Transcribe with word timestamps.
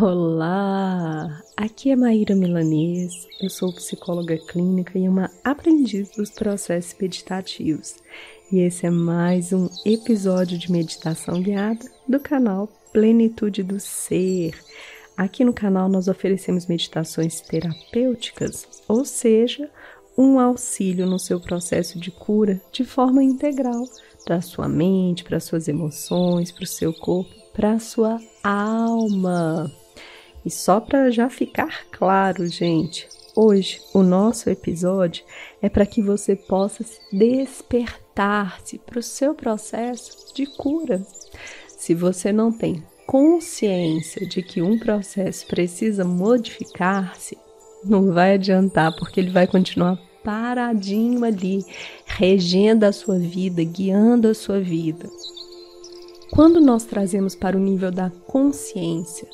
Olá, 0.00 1.42
aqui 1.56 1.90
é 1.90 1.96
Maíra 1.96 2.36
Milanês, 2.36 3.26
eu 3.42 3.50
sou 3.50 3.72
psicóloga 3.72 4.38
clínica 4.38 4.96
e 4.96 5.08
uma 5.08 5.28
aprendiz 5.42 6.10
dos 6.10 6.30
processos 6.30 6.94
meditativos. 7.00 7.96
E 8.52 8.60
esse 8.60 8.86
é 8.86 8.90
mais 8.90 9.52
um 9.52 9.68
episódio 9.84 10.56
de 10.56 10.70
meditação 10.70 11.42
guiada 11.42 11.84
do 12.06 12.20
canal 12.20 12.68
Plenitude 12.92 13.64
do 13.64 13.80
Ser. 13.80 14.54
Aqui 15.16 15.44
no 15.44 15.52
canal 15.52 15.88
nós 15.88 16.06
oferecemos 16.06 16.66
meditações 16.66 17.40
terapêuticas, 17.40 18.68
ou 18.86 19.04
seja, 19.04 19.68
um 20.16 20.38
auxílio 20.38 21.06
no 21.06 21.18
seu 21.18 21.40
processo 21.40 21.98
de 21.98 22.12
cura 22.12 22.60
de 22.70 22.84
forma 22.84 23.24
integral 23.24 23.82
para 24.24 24.40
sua 24.40 24.68
mente, 24.68 25.24
para 25.24 25.40
suas 25.40 25.66
emoções, 25.66 26.52
para 26.52 26.62
o 26.62 26.68
seu 26.68 26.92
corpo, 26.92 27.34
para 27.52 27.80
sua 27.80 28.20
alma. 28.44 29.68
E 30.48 30.50
só 30.50 30.80
para 30.80 31.10
já 31.10 31.28
ficar 31.28 31.84
claro, 31.90 32.48
gente, 32.48 33.06
hoje 33.36 33.82
o 33.92 34.02
nosso 34.02 34.48
episódio 34.48 35.22
é 35.60 35.68
para 35.68 35.84
que 35.84 36.00
você 36.00 36.34
possa 36.34 36.82
despertar-se 37.12 38.78
para 38.78 38.98
o 38.98 39.02
seu 39.02 39.34
processo 39.34 40.34
de 40.34 40.46
cura. 40.46 41.02
Se 41.76 41.92
você 41.92 42.32
não 42.32 42.50
tem 42.50 42.82
consciência 43.06 44.26
de 44.26 44.40
que 44.40 44.62
um 44.62 44.78
processo 44.78 45.46
precisa 45.46 46.02
modificar-se, 46.02 47.36
não 47.84 48.10
vai 48.10 48.32
adiantar, 48.32 48.96
porque 48.96 49.20
ele 49.20 49.30
vai 49.30 49.46
continuar 49.46 50.00
paradinho 50.24 51.26
ali, 51.26 51.62
regendo 52.06 52.86
a 52.86 52.92
sua 52.92 53.18
vida, 53.18 53.62
guiando 53.62 54.28
a 54.28 54.34
sua 54.34 54.60
vida. 54.60 55.10
Quando 56.30 56.58
nós 56.58 56.84
trazemos 56.84 57.34
para 57.34 57.56
o 57.56 57.60
nível 57.60 57.90
da 57.90 58.10
consciência 58.26 59.28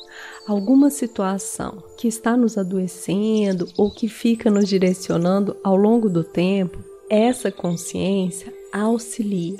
alguma 0.47 0.89
situação 0.89 1.83
que 1.97 2.07
está 2.07 2.37
nos 2.37 2.57
adoecendo 2.57 3.67
ou 3.77 3.89
que 3.91 4.07
fica 4.07 4.49
nos 4.51 4.67
direcionando 4.67 5.55
ao 5.63 5.75
longo 5.75 6.09
do 6.09 6.23
tempo, 6.23 6.77
essa 7.09 7.51
consciência 7.51 8.53
auxilia 8.71 9.57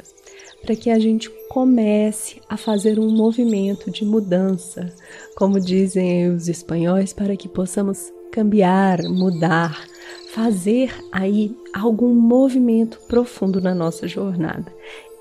para 0.62 0.76
que 0.76 0.90
a 0.90 1.00
gente 1.00 1.30
comece 1.50 2.42
a 2.50 2.58
fazer 2.58 3.00
um 3.00 3.10
movimento 3.10 3.92
de 3.92 4.04
mudança, 4.04 4.92
como 5.36 5.60
dizem 5.60 6.30
os 6.30 6.48
espanhóis, 6.48 7.14
para 7.14 7.38
que 7.38 7.48
possamos 7.48 8.12
cambiar, 8.32 9.04
mudar, 9.04 9.86
fazer 10.34 10.92
aí 11.12 11.56
algum 11.72 12.14
movimento 12.14 13.00
profundo 13.08 13.62
na 13.62 13.76
nossa 13.76 14.08
jornada. 14.08 14.74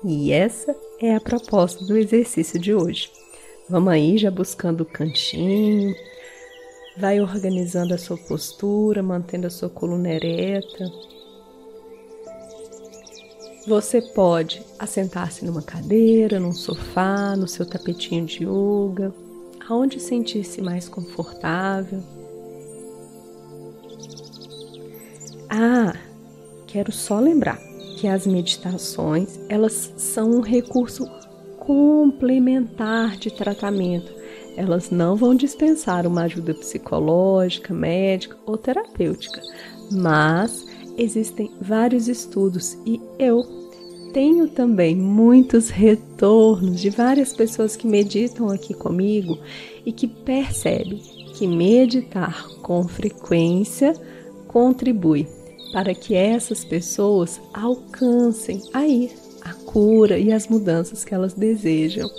E 0.03 0.31
essa 0.31 0.75
é 0.99 1.15
a 1.15 1.21
proposta 1.21 1.85
do 1.85 1.95
exercício 1.95 2.59
de 2.59 2.73
hoje. 2.73 3.09
Vamos 3.67 3.91
aí 3.91 4.15
já 4.15 4.29
buscando 4.29 4.81
o 4.81 4.85
cantinho, 4.85 5.95
vai 6.95 7.19
organizando 7.19 7.95
a 7.95 7.97
sua 7.97 8.15
postura, 8.15 9.01
mantendo 9.01 9.47
a 9.47 9.49
sua 9.49 9.69
coluna 9.69 10.07
ereta. 10.07 10.91
Você 13.67 14.03
pode 14.03 14.61
assentar-se 14.77 15.43
numa 15.43 15.63
cadeira, 15.63 16.39
num 16.39 16.51
sofá, 16.51 17.35
no 17.35 17.47
seu 17.47 17.65
tapetinho 17.65 18.23
de 18.27 18.43
yoga, 18.43 19.11
aonde 19.67 19.99
sentir-se 19.99 20.61
mais 20.61 20.87
confortável. 20.87 22.03
Ah, 25.49 25.95
quero 26.67 26.91
só 26.91 27.19
lembrar 27.19 27.59
que 27.97 28.07
as 28.07 28.27
meditações, 28.27 29.39
elas 29.49 29.91
são 29.97 30.29
um 30.29 30.41
recurso 30.41 31.09
complementar 31.65 33.17
de 33.17 33.31
tratamento. 33.31 34.13
Elas 34.55 34.89
não 34.89 35.15
vão 35.15 35.35
dispensar 35.35 36.07
uma 36.07 36.23
ajuda 36.23 36.53
psicológica, 36.53 37.73
médica 37.73 38.37
ou 38.45 38.57
terapêutica, 38.57 39.41
mas 39.91 40.65
existem 40.97 41.51
vários 41.59 42.07
estudos 42.07 42.77
e 42.85 43.01
eu 43.19 43.43
tenho 44.13 44.47
também 44.47 44.95
muitos 44.95 45.69
retornos 45.69 46.79
de 46.79 46.89
várias 46.89 47.33
pessoas 47.33 47.75
que 47.75 47.85
meditam 47.85 48.49
aqui 48.49 48.73
comigo 48.73 49.37
e 49.85 49.91
que 49.91 50.07
percebem 50.07 50.99
que 51.33 51.45
meditar 51.45 52.47
com 52.61 52.87
frequência 52.87 53.93
contribui 54.47 55.27
para 55.73 55.93
que 55.93 56.15
essas 56.15 56.63
pessoas 56.63 57.41
alcancem 57.53 58.61
aí 58.73 59.11
cura 59.75 60.17
e 60.17 60.31
as 60.31 60.47
mudanças 60.47 61.03
que 61.03 61.13
elas 61.13 61.33
desejam. 61.33 62.09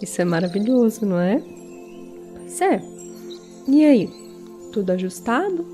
Isso 0.00 0.22
é 0.22 0.24
maravilhoso, 0.24 1.04
não 1.04 1.18
é? 1.18 1.42
Pois 2.36 2.60
é. 2.60 2.80
E 3.66 3.84
aí? 3.84 4.08
Tudo 4.72 4.90
ajustado? 4.90 5.66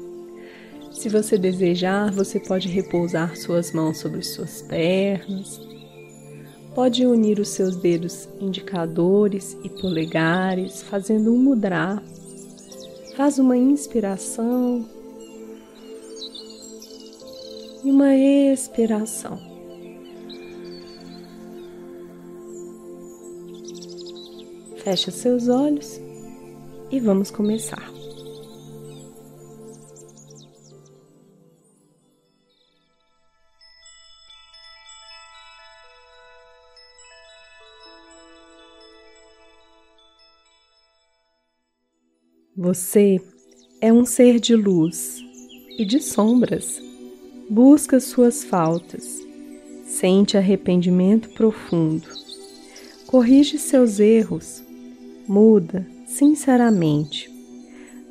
Se 0.90 1.10
você 1.10 1.36
desejar, 1.36 2.10
você 2.10 2.40
pode 2.40 2.68
repousar 2.68 3.36
suas 3.36 3.70
mãos 3.70 3.98
sobre 3.98 4.22
suas 4.22 4.62
pernas. 4.62 5.60
Pode 6.74 7.04
unir 7.04 7.38
os 7.38 7.48
seus 7.48 7.76
dedos 7.76 8.26
indicadores 8.40 9.58
e 9.62 9.68
polegares, 9.68 10.82
fazendo 10.84 11.34
um 11.34 11.36
mudra. 11.36 12.02
Faz 13.14 13.38
uma 13.38 13.58
inspiração 13.58 14.88
e 17.84 17.90
uma 17.90 18.16
expiração. 18.16 19.49
Feche 24.82 25.10
seus 25.10 25.46
olhos 25.46 26.00
e 26.90 26.98
vamos 26.98 27.30
começar. 27.30 27.92
Você 42.56 43.20
é 43.82 43.92
um 43.92 44.06
ser 44.06 44.40
de 44.40 44.56
luz 44.56 45.22
e 45.78 45.84
de 45.84 46.00
sombras. 46.00 46.80
Busca 47.50 48.00
suas 48.00 48.44
faltas, 48.44 49.18
sente 49.84 50.38
arrependimento 50.38 51.28
profundo, 51.30 52.08
corrige 53.06 53.58
seus 53.58 54.00
erros, 54.00 54.62
muda 55.30 55.86
sinceramente, 56.06 57.30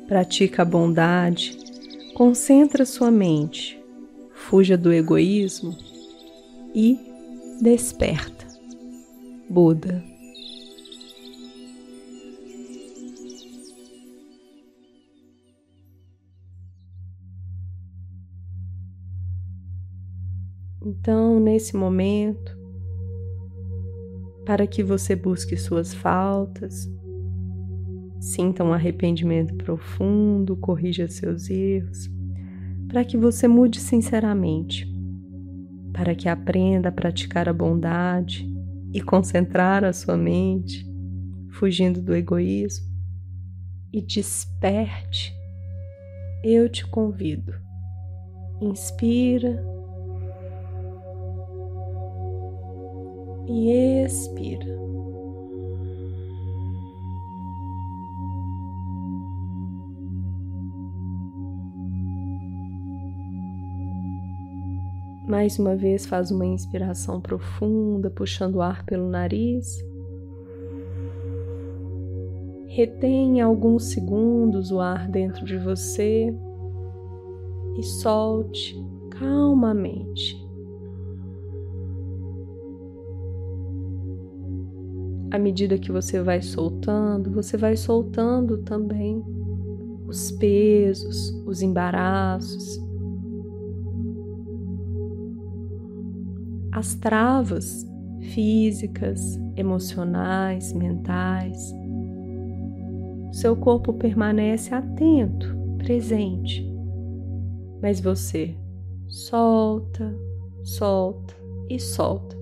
pratica 0.08 0.62
a 0.62 0.64
bondade, 0.64 1.54
concentra 2.14 2.86
sua 2.86 3.10
mente, 3.10 3.78
fuja 4.32 4.74
do 4.74 4.90
egoísmo 4.90 5.76
e 6.74 6.98
desperta. 7.60 8.46
Buda. 9.50 10.02
Então, 20.82 21.38
nesse 21.38 21.76
momento, 21.76 22.58
para 24.46 24.66
que 24.66 24.82
você 24.82 25.14
busque 25.14 25.54
suas 25.58 25.92
faltas, 25.92 26.88
sinta 28.20 28.62
um 28.62 28.72
arrependimento 28.72 29.54
profundo, 29.54 30.54
corrija 30.56 31.08
seus 31.08 31.48
erros, 31.48 32.10
para 32.86 33.04
que 33.04 33.16
você 33.16 33.48
mude 33.48 33.80
sinceramente, 33.80 34.86
para 35.92 36.14
que 36.14 36.28
aprenda 36.28 36.90
a 36.90 36.92
praticar 36.92 37.48
a 37.48 37.52
bondade 37.52 38.46
e 38.92 39.00
concentrar 39.00 39.84
a 39.84 39.92
sua 39.92 40.16
mente, 40.16 40.86
fugindo 41.52 42.02
do 42.02 42.14
egoísmo, 42.14 42.86
e 43.92 44.02
desperte. 44.02 45.34
Eu 46.44 46.68
te 46.68 46.86
convido. 46.86 47.54
Inspira 48.60 49.64
e 53.48 54.04
expira. 54.04 54.89
Mais 65.30 65.60
uma 65.60 65.76
vez, 65.76 66.06
faz 66.06 66.32
uma 66.32 66.44
inspiração 66.44 67.20
profunda, 67.20 68.10
puxando 68.10 68.56
o 68.56 68.62
ar 68.62 68.84
pelo 68.84 69.08
nariz. 69.08 69.78
Retém 72.66 73.40
alguns 73.40 73.92
segundos 73.92 74.72
o 74.72 74.80
ar 74.80 75.08
dentro 75.08 75.44
de 75.44 75.56
você 75.56 76.34
e 77.78 77.82
solte 77.84 78.74
calmamente. 79.10 80.40
à 85.30 85.38
medida 85.38 85.78
que 85.78 85.92
você 85.92 86.20
vai 86.20 86.42
soltando, 86.42 87.30
você 87.30 87.56
vai 87.56 87.76
soltando 87.76 88.58
também 88.58 89.22
os 90.08 90.32
pesos, 90.32 91.30
os 91.46 91.62
embaraços, 91.62 92.80
as 96.80 96.94
travas 96.94 97.86
físicas, 98.32 99.38
emocionais, 99.54 100.72
mentais. 100.72 101.72
Seu 103.32 103.54
corpo 103.54 103.92
permanece 103.92 104.74
atento, 104.74 105.54
presente, 105.76 106.66
mas 107.80 108.00
você 108.00 108.56
solta, 109.06 110.14
solta 110.64 111.34
e 111.68 111.78
solta 111.78 112.40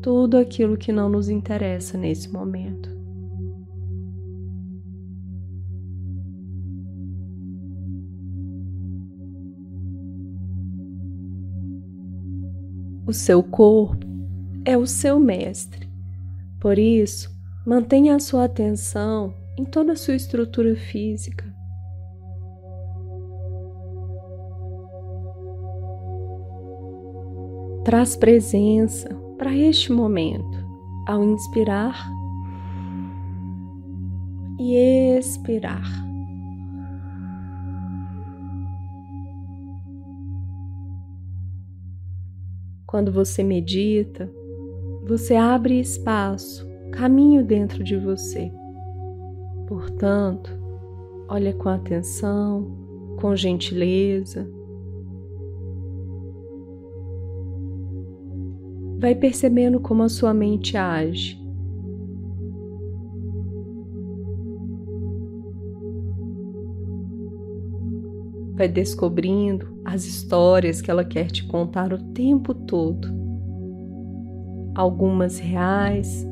tudo 0.00 0.36
aquilo 0.36 0.76
que 0.76 0.92
não 0.92 1.08
nos 1.08 1.28
interessa 1.28 1.98
nesse 1.98 2.32
momento. 2.32 2.95
O 13.06 13.12
seu 13.12 13.40
corpo 13.40 14.04
é 14.64 14.76
o 14.76 14.84
seu 14.84 15.20
mestre. 15.20 15.88
Por 16.60 16.76
isso, 16.76 17.30
mantenha 17.64 18.16
a 18.16 18.18
sua 18.18 18.46
atenção 18.46 19.32
em 19.56 19.64
toda 19.64 19.92
a 19.92 19.96
sua 19.96 20.16
estrutura 20.16 20.74
física. 20.74 21.44
Traz 27.84 28.16
presença 28.16 29.08
para 29.38 29.54
este 29.54 29.92
momento 29.92 30.66
ao 31.06 31.22
inspirar 31.22 32.10
e 34.58 34.74
expirar. 35.16 36.06
Quando 42.86 43.10
você 43.10 43.42
medita, 43.42 44.30
você 45.04 45.34
abre 45.34 45.80
espaço, 45.80 46.66
caminho 46.92 47.44
dentro 47.44 47.82
de 47.82 47.96
você. 47.96 48.52
Portanto, 49.66 50.50
olha 51.28 51.52
com 51.52 51.68
atenção, 51.68 53.16
com 53.20 53.34
gentileza. 53.34 54.48
Vai 58.98 59.14
percebendo 59.14 59.80
como 59.80 60.04
a 60.04 60.08
sua 60.08 60.32
mente 60.32 60.76
age. 60.76 61.45
Vai 68.56 68.66
descobrindo 68.66 69.78
as 69.84 70.06
histórias 70.06 70.80
que 70.80 70.90
ela 70.90 71.04
quer 71.04 71.30
te 71.30 71.44
contar 71.44 71.92
o 71.92 71.98
tempo 72.12 72.54
todo. 72.54 73.06
Algumas 74.74 75.38
reais, 75.38 76.26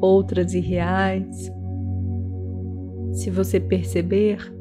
outras 0.00 0.54
irreais. 0.54 1.50
Se 3.12 3.30
você 3.30 3.58
perceber, 3.58 4.52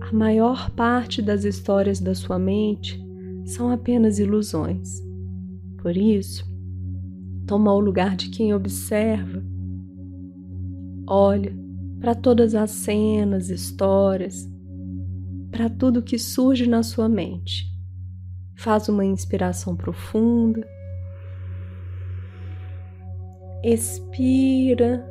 a 0.00 0.12
maior 0.12 0.70
parte 0.70 1.22
das 1.22 1.44
histórias 1.44 2.00
da 2.00 2.14
sua 2.14 2.38
mente 2.38 3.00
são 3.44 3.70
apenas 3.70 4.18
ilusões. 4.18 5.00
Por 5.78 5.96
isso, 5.96 6.44
toma 7.46 7.72
o 7.72 7.80
lugar 7.80 8.16
de 8.16 8.30
quem 8.30 8.52
observa. 8.52 9.42
Olha 11.06 11.56
para 12.00 12.14
todas 12.16 12.54
as 12.54 12.70
cenas, 12.72 13.48
histórias, 13.48 14.51
para 15.52 15.68
tudo 15.68 16.02
que 16.02 16.18
surge 16.18 16.66
na 16.66 16.82
sua 16.82 17.08
mente. 17.10 17.70
Faz 18.56 18.88
uma 18.88 19.04
inspiração 19.04 19.76
profunda. 19.76 20.66
Expira 23.62 25.06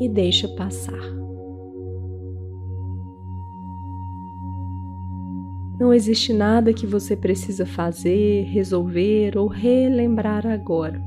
e 0.00 0.08
deixa 0.08 0.48
passar. 0.54 1.20
Não 5.78 5.92
existe 5.92 6.32
nada 6.32 6.72
que 6.72 6.86
você 6.86 7.16
precisa 7.16 7.66
fazer, 7.66 8.44
resolver 8.44 9.36
ou 9.36 9.48
relembrar 9.48 10.46
agora. 10.46 11.02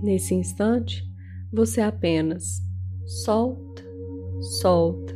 Nesse 0.00 0.34
instante, 0.34 1.04
você 1.52 1.80
apenas 1.80 2.62
solta 3.04 3.73
solta 4.44 5.14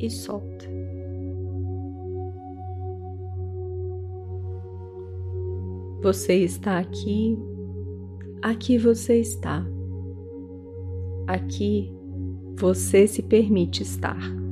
e 0.00 0.10
solta. 0.10 0.66
Você 6.02 6.34
está 6.34 6.78
aqui, 6.78 7.36
aqui 8.42 8.78
você 8.78 9.18
está, 9.18 9.66
aqui 11.26 11.92
você 12.54 13.06
se 13.06 13.22
permite 13.22 13.82
estar. 13.82 14.45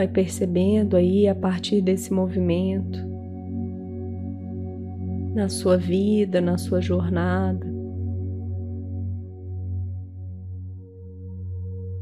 Vai 0.00 0.08
percebendo 0.08 0.96
aí 0.96 1.28
a 1.28 1.34
partir 1.34 1.82
desse 1.82 2.10
movimento, 2.10 2.98
na 5.34 5.46
sua 5.50 5.76
vida, 5.76 6.40
na 6.40 6.56
sua 6.56 6.80
jornada. 6.80 7.66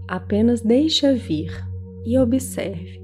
Apenas 0.06 0.60
deixa 0.60 1.12
vir 1.12 1.50
e 2.06 2.16
observe 2.16 3.02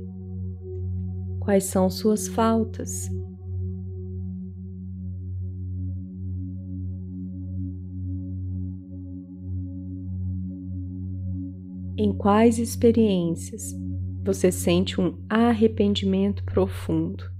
quais 1.40 1.64
são 1.64 1.90
suas 1.90 2.28
faltas. 2.28 3.10
Em 11.98 12.12
quais 12.12 12.60
experiências 12.60 13.74
você 14.24 14.50
sente 14.50 14.98
um 14.98 15.18
arrependimento 15.28 16.42
profundo. 16.44 17.30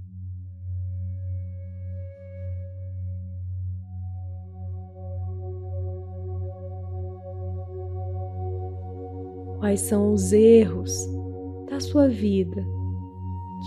Quais 9.57 9.81
são 9.81 10.13
os 10.13 10.31
erros 10.31 10.93
da 11.67 11.79
sua 11.79 12.07
vida 12.07 12.63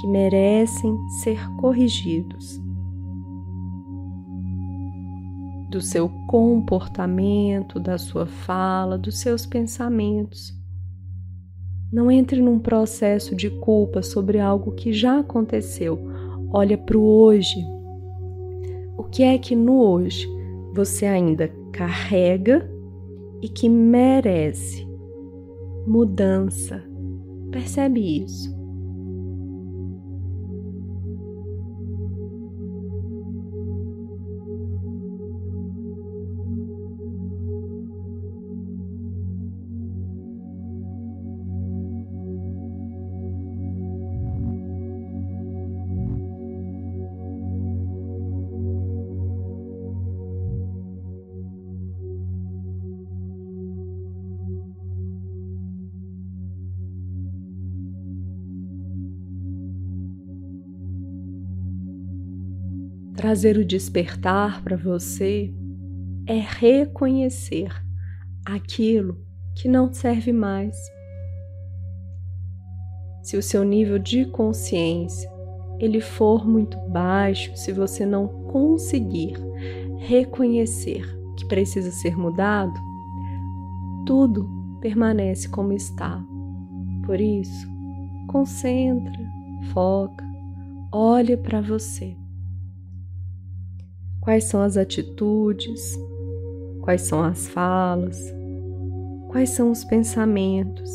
que 0.01 0.07
merecem 0.07 0.97
ser 1.23 1.45
corrigidos? 1.57 2.61
Do 5.69 5.81
seu 5.81 6.09
comportamento, 6.29 7.81
da 7.81 7.99
sua 7.99 8.27
fala, 8.27 8.97
dos 8.97 9.19
seus 9.19 9.45
pensamentos 9.45 10.58
não 11.93 12.11
entre 12.11 12.41
num 12.41 12.59
processo 12.59 13.35
de 13.35 13.49
culpa 13.49 14.03
sobre 14.03 14.39
algo 14.39 14.73
que 14.73 14.93
já 14.93 15.21
aconteceu. 15.21 15.99
Olha 16.53 16.77
para 16.77 16.99
o 16.99 17.03
hoje. 17.03 17.65
O 18.97 19.05
que 19.05 19.23
é 19.23 19.39
que 19.39 19.55
no 19.55 19.81
hoje 19.81 20.29
você 20.75 21.07
ainda 21.07 21.49
carrega 21.73 22.69
e 23.41 23.49
que 23.49 23.69
merece 23.69 24.87
mudança? 25.87 26.85
Percebe 27.51 28.25
isso? 28.25 28.58
Trazer 63.19 63.57
o 63.59 63.65
despertar 63.65 64.63
para 64.63 64.77
você 64.77 65.53
é 66.25 66.39
reconhecer 66.39 67.69
aquilo 68.47 69.19
que 69.57 69.67
não 69.67 69.93
serve 69.93 70.33
mais. 70.33 70.77
Se 73.21 73.37
o 73.37 73.43
seu 73.43 73.65
nível 73.65 73.99
de 73.99 74.25
consciência 74.27 75.29
ele 75.81 76.01
for 76.01 76.47
muito 76.47 76.79
baixo, 76.91 77.51
se 77.57 77.73
você 77.73 78.07
não 78.07 78.29
conseguir 78.53 79.35
reconhecer 79.97 81.05
que 81.37 81.45
precisa 81.47 81.91
ser 81.91 82.17
mudado, 82.17 82.81
tudo 84.07 84.49
permanece 84.81 85.49
como 85.49 85.73
está. 85.73 86.25
Por 87.05 87.21
isso, 87.21 87.67
concentra, 88.29 89.19
foca, 89.73 90.25
olha 90.93 91.37
para 91.37 91.61
você. 91.61 92.17
Quais 94.21 94.45
são 94.45 94.61
as 94.61 94.77
atitudes? 94.77 95.97
Quais 96.83 97.03
são 97.03 97.23
as 97.23 97.49
falas? 97.49 98.33
Quais 99.29 99.51
são 99.51 99.71
os 99.71 99.85
pensamentos? 99.85 100.91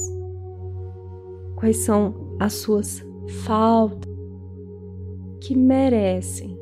Quais 1.55 1.77
são 1.77 2.35
as 2.39 2.53
suas 2.53 3.03
faltas 3.43 4.11
que 5.41 5.55
merecem, 5.55 6.57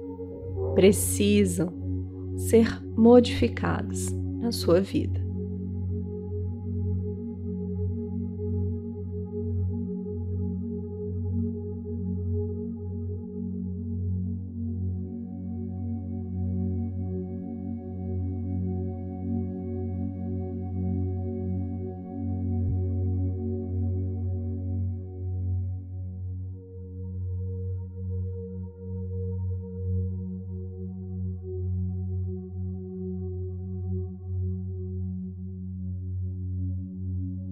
precisam 0.75 1.71
ser 2.35 2.83
modificadas 2.95 4.07
na 4.39 4.51
sua 4.51 4.81
vida? 4.81 5.20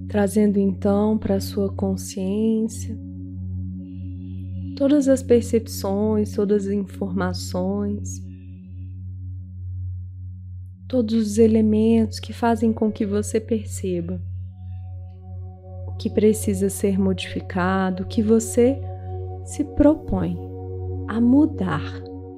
Trazendo 0.10 0.58
então 0.58 1.18
para 1.18 1.36
a 1.36 1.40
sua 1.40 1.72
consciência 1.72 2.98
todas 4.76 5.10
as 5.10 5.22
percepções, 5.22 6.34
todas 6.34 6.66
as 6.66 6.72
informações, 6.72 8.24
todos 10.88 11.14
os 11.14 11.38
elementos 11.38 12.20
que 12.20 12.32
fazem 12.32 12.72
com 12.72 12.90
que 12.90 13.06
você 13.06 13.40
perceba 13.42 14.22
o 15.86 15.92
que 15.98 16.10
precisa 16.10 16.70
ser 16.70 16.98
modificado, 16.98 18.04
o 18.04 18.08
que 18.08 18.24
você 18.24 18.82
se 19.44 19.66
propõe 19.66 20.38
a 21.10 21.20
mudar 21.20 21.84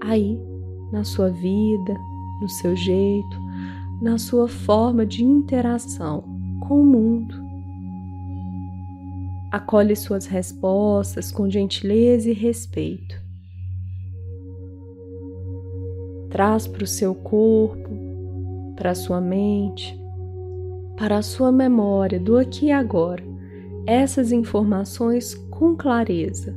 aí 0.01 0.37
na 0.91 1.03
sua 1.03 1.29
vida, 1.29 1.93
no 2.41 2.49
seu 2.49 2.75
jeito, 2.75 3.39
na 4.01 4.17
sua 4.17 4.47
forma 4.47 5.05
de 5.05 5.23
interação 5.23 6.23
com 6.67 6.81
o 6.81 6.85
mundo 6.85 7.50
acolhe 9.51 9.95
suas 9.97 10.25
respostas 10.25 11.29
com 11.29 11.49
gentileza 11.49 12.29
e 12.29 12.33
respeito. 12.33 13.21
Traz 16.29 16.65
para 16.65 16.85
o 16.85 16.87
seu 16.87 17.13
corpo, 17.13 17.89
para 18.77 18.91
a 18.91 18.95
sua 18.95 19.19
mente, 19.19 19.99
para 20.97 21.17
a 21.17 21.21
sua 21.21 21.51
memória 21.51 22.17
do 22.17 22.37
aqui 22.37 22.67
e 22.67 22.71
agora 22.71 23.23
essas 23.85 24.31
informações 24.31 25.33
com 25.49 25.75
clareza. 25.75 26.55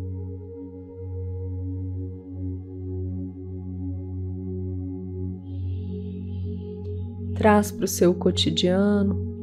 Traz 7.34 7.72
para 7.72 7.84
o 7.84 7.88
seu 7.88 8.14
cotidiano 8.14 9.34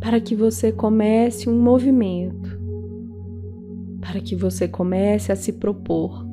para 0.00 0.20
que 0.20 0.34
você 0.34 0.72
comece 0.72 1.48
um 1.48 1.58
movimento 1.58 2.53
para 4.14 4.20
que 4.20 4.36
você 4.36 4.68
comece 4.68 5.32
a 5.32 5.36
se 5.36 5.54
propor. 5.54 6.24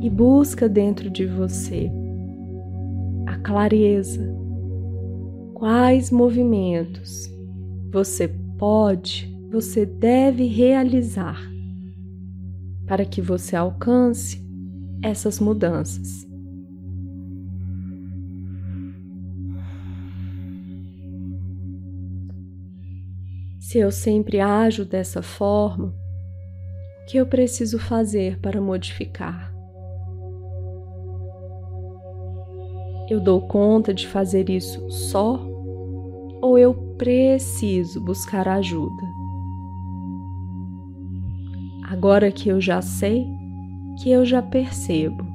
E 0.00 0.08
busca 0.08 0.66
dentro 0.66 1.10
de 1.10 1.26
você 1.26 1.90
a 3.26 3.36
clareza. 3.36 4.26
Quais 5.52 6.10
movimentos 6.10 7.30
você 7.92 8.26
pode, 8.56 9.30
você 9.50 9.84
deve 9.84 10.46
realizar 10.46 11.38
para 12.86 13.04
que 13.04 13.20
você 13.20 13.54
alcance 13.54 14.42
essas 15.02 15.38
mudanças. 15.38 16.26
Se 23.68 23.76
eu 23.76 23.90
sempre 23.90 24.40
ajo 24.40 24.82
dessa 24.82 25.20
forma, 25.20 25.88
o 25.88 27.06
que 27.06 27.18
eu 27.18 27.26
preciso 27.26 27.78
fazer 27.78 28.38
para 28.38 28.62
modificar? 28.62 29.52
Eu 33.10 33.20
dou 33.20 33.42
conta 33.42 33.92
de 33.92 34.08
fazer 34.08 34.48
isso 34.48 34.90
só 34.90 35.38
ou 36.40 36.56
eu 36.56 36.72
preciso 36.96 38.02
buscar 38.02 38.48
ajuda? 38.48 39.04
Agora 41.90 42.32
que 42.32 42.48
eu 42.48 42.62
já 42.62 42.80
sei, 42.80 43.26
que 44.02 44.10
eu 44.10 44.24
já 44.24 44.40
percebo, 44.40 45.26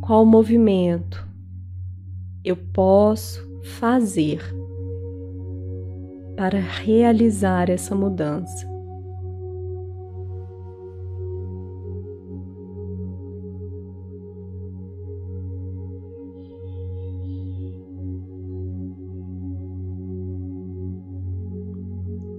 qual 0.00 0.24
movimento 0.24 1.28
eu 2.42 2.56
posso 2.56 3.46
fazer 3.62 4.63
para 6.36 6.58
realizar 6.58 7.70
essa 7.70 7.94
mudança. 7.94 8.74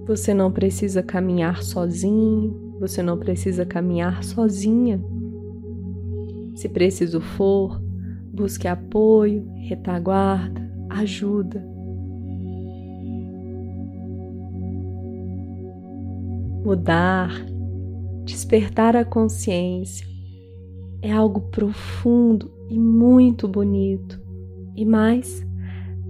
Você 0.06 0.32
não 0.32 0.52
precisa 0.52 1.02
caminhar 1.02 1.64
sozinho, 1.64 2.76
você 2.78 3.02
não 3.02 3.18
precisa 3.18 3.66
caminhar 3.66 4.22
sozinha. 4.22 5.02
Se 6.54 6.68
preciso 6.68 7.20
for, 7.20 7.82
busque 8.32 8.68
apoio, 8.68 9.44
retaguarda, 9.56 10.70
ajuda. 10.90 11.75
Mudar, 16.66 17.30
despertar 18.24 18.96
a 18.96 19.04
consciência 19.04 20.04
é 21.00 21.12
algo 21.12 21.42
profundo 21.42 22.50
e 22.68 22.76
muito 22.76 23.46
bonito 23.46 24.20
e 24.74 24.84
mais 24.84 25.46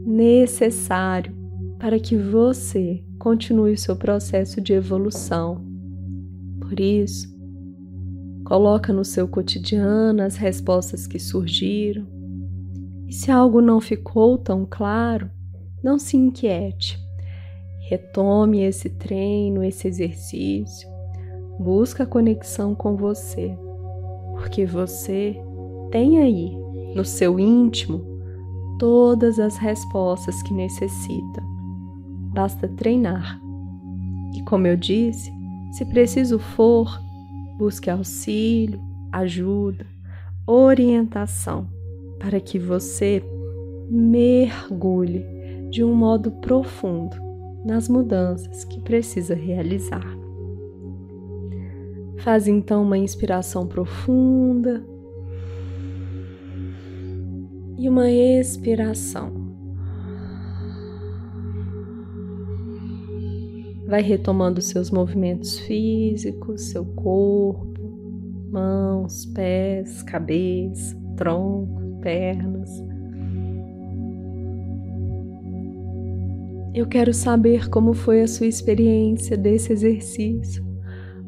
necessário 0.02 1.36
para 1.78 2.00
que 2.00 2.16
você 2.16 3.04
continue 3.18 3.74
o 3.74 3.78
seu 3.78 3.96
processo 3.96 4.58
de 4.58 4.72
evolução. 4.72 5.62
Por 6.58 6.80
isso, 6.80 7.28
coloca 8.42 8.94
no 8.94 9.04
seu 9.04 9.28
cotidiano 9.28 10.22
as 10.22 10.36
respostas 10.36 11.06
que 11.06 11.18
surgiram. 11.18 12.06
E 13.06 13.12
se 13.12 13.30
algo 13.30 13.60
não 13.60 13.78
ficou 13.78 14.38
tão 14.38 14.64
claro, 14.64 15.30
não 15.84 15.98
se 15.98 16.16
inquiete. 16.16 17.05
Retome 17.88 18.64
esse 18.64 18.90
treino, 18.90 19.62
esse 19.62 19.86
exercício. 19.86 20.88
Busca 21.56 22.02
a 22.02 22.06
conexão 22.06 22.74
com 22.74 22.96
você, 22.96 23.56
porque 24.34 24.66
você 24.66 25.40
tem 25.92 26.18
aí 26.18 26.50
no 26.96 27.04
seu 27.04 27.38
íntimo 27.38 28.04
todas 28.76 29.38
as 29.38 29.56
respostas 29.56 30.42
que 30.42 30.52
necessita. 30.52 31.40
Basta 32.34 32.66
treinar. 32.66 33.40
E 34.34 34.42
como 34.42 34.66
eu 34.66 34.76
disse, 34.76 35.32
se 35.70 35.84
preciso 35.84 36.40
for, 36.40 37.00
busque 37.56 37.88
auxílio, 37.88 38.80
ajuda, 39.12 39.86
orientação 40.44 41.68
para 42.18 42.40
que 42.40 42.58
você 42.58 43.22
mergulhe 43.88 45.24
de 45.70 45.84
um 45.84 45.94
modo 45.94 46.32
profundo 46.32 47.25
nas 47.64 47.88
mudanças 47.88 48.64
que 48.64 48.80
precisa 48.80 49.34
realizar. 49.34 50.06
Faz 52.18 52.48
então 52.48 52.82
uma 52.82 52.98
inspiração 52.98 53.66
profunda 53.66 54.84
e 57.78 57.88
uma 57.88 58.10
expiração. 58.10 59.46
Vai 63.86 64.02
retomando 64.02 64.60
seus 64.60 64.90
movimentos 64.90 65.58
físicos, 65.60 66.70
seu 66.70 66.84
corpo, 66.84 67.80
mãos, 68.50 69.26
pés, 69.26 70.02
cabeça, 70.02 70.96
tronco, 71.16 72.00
pernas 72.00 72.95
Eu 76.76 76.86
quero 76.86 77.14
saber 77.14 77.70
como 77.70 77.94
foi 77.94 78.20
a 78.20 78.28
sua 78.28 78.46
experiência 78.46 79.34
desse 79.34 79.72
exercício. 79.72 80.62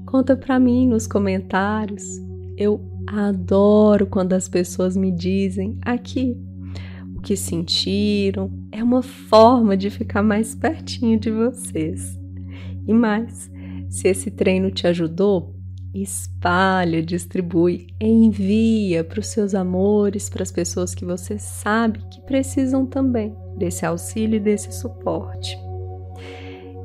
Conta 0.05 0.37
para 0.37 0.61
mim 0.61 0.87
nos 0.87 1.07
comentários. 1.07 2.05
Eu 2.55 2.87
adoro 3.07 4.07
quando 4.07 4.35
as 4.35 4.47
pessoas 4.47 4.95
me 4.95 5.11
dizem 5.11 5.79
aqui 5.81 6.37
o 7.17 7.23
que 7.23 7.35
sentiram. 7.35 8.53
É 8.71 8.85
uma 8.85 9.03
forma 9.03 9.75
de 9.75 9.89
ficar 9.89 10.23
mais 10.23 10.55
pertinho 10.55 11.19
de 11.19 11.31
vocês. 11.31 12.21
E 12.87 12.93
mais, 12.93 13.51
se 13.89 14.07
esse 14.07 14.31
treino 14.31 14.71
te 14.71 14.87
ajudou, 14.87 15.58
espalha, 16.03 17.03
distribui, 17.03 17.89
envia 18.01 19.03
para 19.05 19.21
os 19.21 19.29
seus 19.29 19.55
amores, 19.55 20.29
para 20.29 20.43
as 20.43 20.51
pessoas 20.51 20.95
que 20.95 21.05
você 21.05 21.39
sabe 21.39 22.01
que 22.11 22.21
precisam 22.23 22.87
também 22.87 23.35
desse 23.57 23.85
auxílio 23.85 24.37
e 24.37 24.41
desse 24.41 24.73
suporte. 24.73 25.59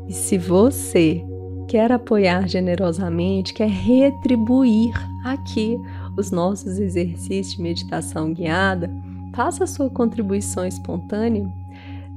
E 0.07 0.13
se 0.13 0.37
você 0.37 1.23
quer 1.67 1.91
apoiar 1.91 2.47
generosamente, 2.47 3.53
quer 3.53 3.69
retribuir 3.69 4.93
aqui 5.23 5.77
os 6.17 6.29
nossos 6.29 6.77
exercícios 6.77 7.55
de 7.55 7.61
meditação 7.61 8.33
guiada, 8.33 8.91
faça 9.33 9.65
sua 9.65 9.89
contribuição 9.89 10.65
espontânea. 10.65 11.47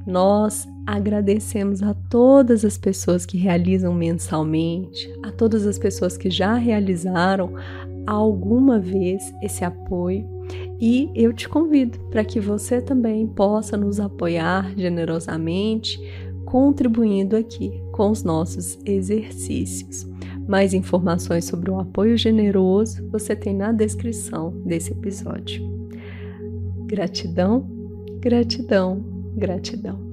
Nós 0.06 0.68
agradecemos 0.86 1.82
a 1.82 1.92
todas 2.08 2.64
as 2.64 2.78
pessoas 2.78 3.26
que 3.26 3.36
realizam 3.36 3.92
mensalmente, 3.92 5.12
a 5.22 5.32
todas 5.32 5.66
as 5.66 5.78
pessoas 5.78 6.16
que 6.16 6.30
já 6.30 6.54
realizaram 6.54 7.52
alguma 8.06 8.78
vez 8.78 9.34
esse 9.42 9.64
apoio 9.64 10.24
e 10.80 11.10
eu 11.14 11.32
te 11.32 11.48
convido 11.48 11.98
para 12.10 12.24
que 12.24 12.38
você 12.38 12.80
também 12.80 13.26
possa 13.26 13.76
nos 13.76 13.98
apoiar 13.98 14.72
generosamente, 14.76 15.98
contribuindo 16.44 17.36
aqui 17.36 17.82
com 17.92 18.10
os 18.10 18.22
nossos 18.22 18.78
exercícios. 18.84 20.06
Mais 20.46 20.72
informações 20.72 21.46
sobre 21.46 21.70
o 21.70 21.80
apoio 21.80 22.16
generoso 22.16 23.08
você 23.10 23.34
tem 23.34 23.54
na 23.54 23.72
descrição 23.72 24.50
desse 24.64 24.92
episódio. 24.92 25.66
Gratidão, 26.86 27.68
gratidão, 28.20 29.04
gratidão. 29.34 30.05